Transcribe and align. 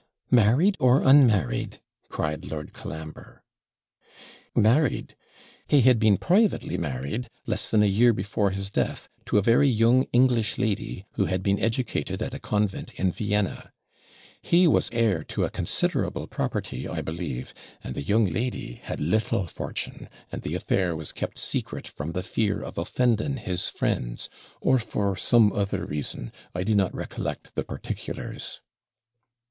'Married 0.31 0.75
or 0.79 1.03
unmarried?' 1.03 1.79
cried 2.09 2.45
Lord 2.45 2.73
Colambre. 2.73 3.43
'Married 4.55 5.15
he 5.67 5.81
had 5.81 5.99
been 5.99 6.17
privately 6.17 6.75
married, 6.75 7.27
less 7.45 7.69
than 7.69 7.83
a 7.83 7.85
year 7.85 8.11
before 8.11 8.49
his 8.49 8.71
death, 8.71 9.07
to 9.27 9.37
a 9.37 9.43
very 9.43 9.67
young 9.69 10.05
English 10.11 10.57
lady, 10.57 11.05
who 11.11 11.25
had 11.25 11.43
been 11.43 11.59
educated 11.59 12.19
at 12.23 12.33
a 12.33 12.39
convent 12.39 12.95
in 12.99 13.11
Vienna. 13.11 13.71
He 14.41 14.65
was 14.65 14.89
heir 14.91 15.23
to 15.25 15.43
a 15.43 15.51
considerable 15.51 16.25
property, 16.25 16.87
I 16.87 17.03
believe, 17.03 17.53
and 17.83 17.93
the 17.93 18.01
young 18.01 18.25
lady 18.25 18.81
had 18.83 18.99
little 18.99 19.45
fortune; 19.45 20.09
and 20.31 20.41
the 20.41 20.55
affair 20.55 20.95
was 20.95 21.11
kept 21.11 21.37
secret 21.37 21.87
from 21.87 22.13
the 22.13 22.23
fear 22.23 22.59
of 22.59 22.79
offending 22.79 23.37
his 23.37 23.69
friends, 23.69 24.31
or 24.61 24.79
for 24.79 25.15
some 25.15 25.53
other 25.53 25.85
reason 25.85 26.31
I 26.55 26.63
do 26.63 26.73
not 26.73 26.91
recollect 26.95 27.53
the 27.53 27.63
particulars.' 27.63 28.61